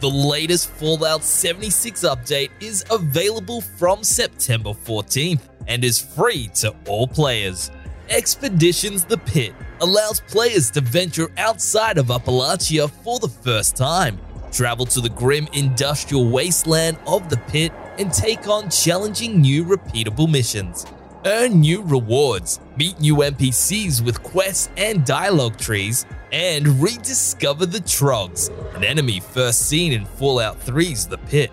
The 0.00 0.08
latest 0.08 0.70
Fallout 0.70 1.22
76 1.22 2.04
update 2.04 2.48
is 2.58 2.86
available 2.90 3.60
from 3.60 4.02
September 4.02 4.70
14th 4.70 5.42
and 5.68 5.84
is 5.84 6.00
free 6.00 6.48
to 6.54 6.74
all 6.88 7.06
players. 7.06 7.70
Expeditions 8.08 9.04
The 9.04 9.18
Pit 9.18 9.52
allows 9.82 10.20
players 10.20 10.70
to 10.70 10.80
venture 10.80 11.30
outside 11.36 11.98
of 11.98 12.06
Appalachia 12.06 12.90
for 12.90 13.18
the 13.18 13.28
first 13.28 13.76
time, 13.76 14.18
travel 14.50 14.86
to 14.86 15.02
the 15.02 15.10
grim 15.10 15.46
industrial 15.52 16.30
wasteland 16.30 16.96
of 17.06 17.28
the 17.28 17.36
pit, 17.36 17.70
and 17.98 18.10
take 18.10 18.48
on 18.48 18.70
challenging 18.70 19.42
new 19.42 19.66
repeatable 19.66 20.30
missions. 20.30 20.86
Earn 21.26 21.60
new 21.60 21.82
rewards, 21.82 22.60
meet 22.78 22.98
new 22.98 23.16
NPCs 23.16 24.02
with 24.02 24.22
quests 24.22 24.70
and 24.78 25.04
dialogue 25.04 25.58
trees, 25.58 26.06
and 26.32 26.66
rediscover 26.82 27.66
the 27.66 27.80
Trogs, 27.80 28.48
an 28.74 28.84
enemy 28.84 29.20
first 29.20 29.68
seen 29.68 29.92
in 29.92 30.06
Fallout 30.06 30.58
3's 30.60 31.06
The 31.06 31.18
Pit. 31.18 31.50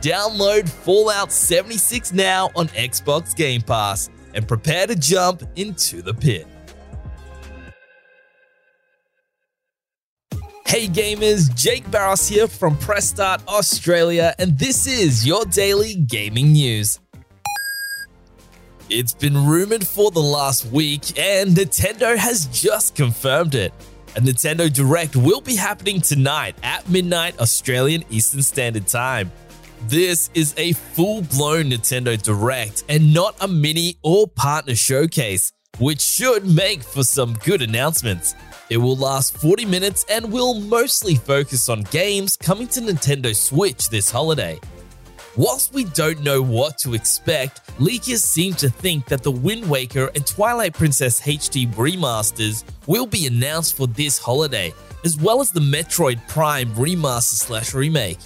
Download 0.00 0.68
Fallout 0.68 1.32
76 1.32 2.12
now 2.12 2.50
on 2.54 2.68
Xbox 2.68 3.34
Game 3.34 3.60
Pass 3.62 4.08
and 4.34 4.46
prepare 4.46 4.86
to 4.86 4.94
jump 4.94 5.42
into 5.56 6.00
the 6.00 6.14
pit. 6.14 6.46
Hey 10.66 10.86
gamers, 10.86 11.54
Jake 11.54 11.90
Barros 11.90 12.28
here 12.28 12.46
from 12.46 12.78
Press 12.78 13.08
Start 13.08 13.42
Australia, 13.48 14.34
and 14.38 14.58
this 14.58 14.86
is 14.86 15.26
your 15.26 15.44
daily 15.46 15.96
gaming 15.96 16.52
news. 16.52 17.01
It's 18.94 19.14
been 19.14 19.46
rumored 19.46 19.86
for 19.86 20.10
the 20.10 20.20
last 20.20 20.66
week, 20.66 21.18
and 21.18 21.56
Nintendo 21.56 22.14
has 22.14 22.44
just 22.48 22.94
confirmed 22.94 23.54
it. 23.54 23.72
A 24.16 24.20
Nintendo 24.20 24.70
Direct 24.70 25.16
will 25.16 25.40
be 25.40 25.56
happening 25.56 26.02
tonight 26.02 26.56
at 26.62 26.86
midnight 26.90 27.40
Australian 27.40 28.04
Eastern 28.10 28.42
Standard 28.42 28.86
Time. 28.86 29.32
This 29.88 30.28
is 30.34 30.52
a 30.58 30.74
full 30.74 31.22
blown 31.22 31.70
Nintendo 31.70 32.22
Direct 32.22 32.84
and 32.90 33.14
not 33.14 33.34
a 33.40 33.48
mini 33.48 33.96
or 34.02 34.28
partner 34.28 34.74
showcase, 34.74 35.54
which 35.78 36.02
should 36.02 36.44
make 36.44 36.82
for 36.82 37.02
some 37.02 37.32
good 37.44 37.62
announcements. 37.62 38.34
It 38.68 38.76
will 38.76 38.96
last 38.96 39.38
40 39.38 39.64
minutes 39.64 40.04
and 40.10 40.30
will 40.30 40.60
mostly 40.60 41.14
focus 41.14 41.70
on 41.70 41.84
games 41.84 42.36
coming 42.36 42.68
to 42.68 42.82
Nintendo 42.82 43.34
Switch 43.34 43.88
this 43.88 44.10
holiday. 44.10 44.60
Whilst 45.34 45.72
we 45.72 45.84
don't 45.84 46.20
know 46.20 46.42
what 46.42 46.76
to 46.78 46.92
expect, 46.92 47.66
leakers 47.78 48.18
seem 48.18 48.52
to 48.54 48.68
think 48.68 49.06
that 49.06 49.22
the 49.22 49.30
Wind 49.30 49.66
Waker 49.66 50.10
and 50.14 50.26
Twilight 50.26 50.74
Princess 50.74 51.22
HD 51.22 51.66
remasters 51.72 52.64
will 52.86 53.06
be 53.06 53.26
announced 53.26 53.74
for 53.74 53.86
this 53.86 54.18
holiday, 54.18 54.74
as 55.06 55.16
well 55.16 55.40
as 55.40 55.50
the 55.50 55.60
Metroid 55.60 56.20
Prime 56.28 56.68
remaster 56.74 57.36
slash 57.36 57.72
remake. 57.72 58.18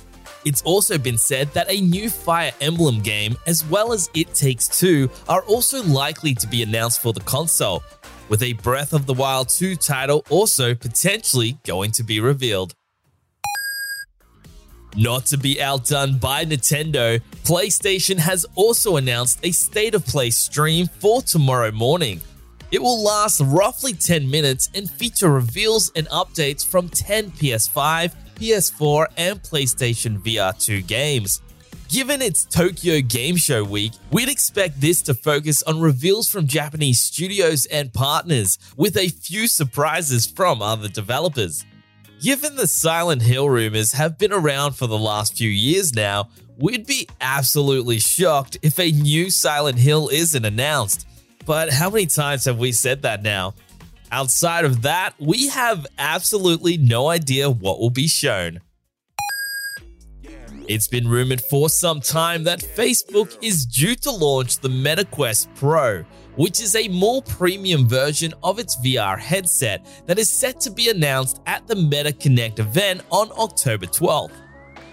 It's 0.44 0.62
also 0.62 0.98
been 0.98 1.16
said 1.16 1.52
that 1.52 1.70
a 1.70 1.80
new 1.80 2.10
Fire 2.10 2.52
Emblem 2.60 3.00
game, 3.00 3.36
as 3.46 3.64
well 3.66 3.92
as 3.92 4.10
It 4.12 4.34
Takes 4.34 4.66
Two, 4.66 5.08
are 5.28 5.42
also 5.42 5.84
likely 5.84 6.34
to 6.34 6.48
be 6.48 6.64
announced 6.64 7.00
for 7.00 7.12
the 7.12 7.20
console, 7.20 7.84
with 8.28 8.42
a 8.42 8.54
Breath 8.54 8.92
of 8.92 9.06
the 9.06 9.14
Wild 9.14 9.48
2 9.48 9.76
title 9.76 10.24
also 10.28 10.74
potentially 10.74 11.56
going 11.64 11.92
to 11.92 12.02
be 12.02 12.18
revealed. 12.18 12.74
Not 14.98 15.26
to 15.26 15.36
be 15.36 15.60
outdone 15.60 16.16
by 16.16 16.46
Nintendo, 16.46 17.20
PlayStation 17.44 18.16
has 18.16 18.46
also 18.54 18.96
announced 18.96 19.38
a 19.42 19.50
State 19.50 19.94
of 19.94 20.06
Play 20.06 20.30
stream 20.30 20.86
for 21.00 21.20
tomorrow 21.20 21.70
morning. 21.70 22.22
It 22.70 22.80
will 22.80 23.02
last 23.02 23.42
roughly 23.44 23.92
10 23.92 24.30
minutes 24.30 24.70
and 24.74 24.90
feature 24.90 25.30
reveals 25.30 25.92
and 25.96 26.08
updates 26.08 26.66
from 26.66 26.88
10 26.88 27.32
PS5, 27.32 28.14
PS4, 28.36 29.06
and 29.18 29.42
PlayStation 29.42 30.18
VR 30.18 30.58
2 30.58 30.80
games. 30.80 31.42
Given 31.90 32.22
it's 32.22 32.46
Tokyo 32.46 33.02
Game 33.02 33.36
Show 33.36 33.64
week, 33.64 33.92
we'd 34.10 34.30
expect 34.30 34.80
this 34.80 35.02
to 35.02 35.14
focus 35.14 35.62
on 35.64 35.78
reveals 35.78 36.26
from 36.26 36.46
Japanese 36.46 37.00
studios 37.00 37.66
and 37.66 37.92
partners, 37.92 38.58
with 38.78 38.96
a 38.96 39.10
few 39.10 39.46
surprises 39.46 40.26
from 40.26 40.62
other 40.62 40.88
developers. 40.88 41.66
Given 42.20 42.56
the 42.56 42.66
Silent 42.66 43.22
Hill 43.22 43.48
rumors 43.48 43.92
have 43.92 44.16
been 44.16 44.32
around 44.32 44.72
for 44.72 44.86
the 44.86 44.98
last 44.98 45.36
few 45.36 45.50
years 45.50 45.94
now, 45.94 46.30
we'd 46.56 46.86
be 46.86 47.06
absolutely 47.20 48.00
shocked 48.00 48.58
if 48.62 48.78
a 48.78 48.90
new 48.90 49.28
Silent 49.28 49.78
Hill 49.78 50.08
isn't 50.08 50.44
announced. 50.44 51.06
But 51.44 51.70
how 51.70 51.90
many 51.90 52.06
times 52.06 52.46
have 52.46 52.58
we 52.58 52.72
said 52.72 53.02
that 53.02 53.22
now? 53.22 53.54
Outside 54.10 54.64
of 54.64 54.82
that, 54.82 55.14
we 55.18 55.48
have 55.48 55.86
absolutely 55.98 56.78
no 56.78 57.08
idea 57.08 57.50
what 57.50 57.78
will 57.78 57.90
be 57.90 58.08
shown. 58.08 58.60
It's 60.68 60.88
been 60.88 61.06
rumored 61.06 61.42
for 61.42 61.68
some 61.68 62.00
time 62.00 62.42
that 62.44 62.58
Facebook 62.58 63.38
is 63.40 63.64
due 63.64 63.94
to 63.96 64.10
launch 64.10 64.58
the 64.58 64.68
MetaQuest 64.68 65.54
Pro, 65.54 66.04
which 66.34 66.60
is 66.60 66.74
a 66.74 66.88
more 66.88 67.22
premium 67.22 67.88
version 67.88 68.34
of 68.42 68.58
its 68.58 68.76
VR 68.84 69.16
headset 69.16 69.86
that 70.06 70.18
is 70.18 70.28
set 70.28 70.58
to 70.62 70.72
be 70.72 70.90
announced 70.90 71.40
at 71.46 71.68
the 71.68 71.76
Meta 71.76 72.12
Connect 72.12 72.58
event 72.58 73.02
on 73.10 73.30
October 73.38 73.86
12th. 73.86 74.32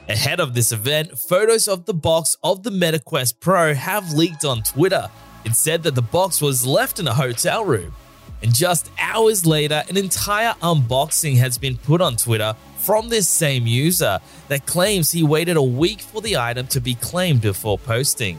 Ahead 0.10 0.40
of 0.40 0.54
this 0.54 0.72
event, 0.72 1.18
photos 1.18 1.68
of 1.68 1.86
the 1.86 1.94
box 1.96 2.36
of 2.44 2.62
the 2.62 2.70
MetaQuest 2.70 3.40
Pro 3.40 3.74
have 3.74 4.14
leaked 4.14 4.46
on 4.46 4.62
Twitter. 4.62 5.10
It 5.44 5.56
said 5.56 5.82
that 5.84 5.96
the 5.96 6.04
box 6.04 6.40
was 6.40 6.68
left 6.68 7.00
in 7.00 7.08
a 7.08 7.14
hotel 7.16 7.66
room. 7.66 7.96
And 8.44 8.54
just 8.54 8.92
hours 9.00 9.46
later, 9.46 9.84
an 9.88 9.96
entire 9.96 10.54
unboxing 10.62 11.38
has 11.38 11.58
been 11.58 11.78
put 11.78 12.02
on 12.02 12.18
Twitter 12.18 12.54
from 12.78 13.08
this 13.08 13.28
same 13.30 13.66
user 13.66 14.20
that 14.50 14.66
claims 14.66 15.12
he 15.14 15.24
waited 15.24 15.56
a 15.56 15.64
week 15.64 16.02
for 16.02 16.22
the 16.22 16.36
item 16.36 16.68
to 16.68 16.81
be 16.81 16.96
claimed 16.96 17.40
before 17.40 17.78
posting. 17.78 18.38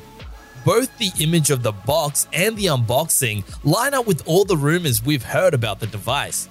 Both 0.62 0.97
the 0.98 1.10
image 1.20 1.48
of 1.50 1.62
the 1.62 1.72
box 1.72 2.28
and 2.34 2.54
the 2.54 2.66
unboxing 2.66 3.44
line 3.65 3.94
up 3.94 4.06
with 4.06 4.22
all 4.28 4.44
the 4.44 4.59
rumors 4.59 5.03
we've 5.03 5.22
heard 5.22 5.54
about 5.54 5.81
the 5.81 5.87
device. 5.87 6.50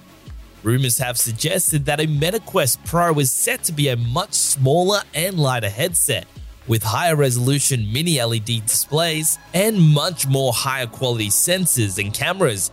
Rumors 0.64 0.98
have 0.98 1.16
suggested 1.16 1.84
that 1.84 2.00
a 2.00 2.08
MetaQuest 2.08 2.84
Pro 2.86 3.16
is 3.20 3.30
set 3.30 3.62
to 3.64 3.72
be 3.72 3.88
a 3.88 3.96
much 3.96 4.34
smaller 4.34 5.02
and 5.14 5.38
lighter 5.38 5.68
headset, 5.68 6.26
with 6.66 6.82
higher 6.82 7.14
resolution 7.14 7.92
mini 7.92 8.20
LED 8.20 8.66
displays 8.66 9.38
and 9.52 9.80
much 9.80 10.26
more 10.26 10.52
higher 10.52 10.86
quality 10.86 11.28
sensors 11.28 12.02
and 12.02 12.12
cameras 12.12 12.72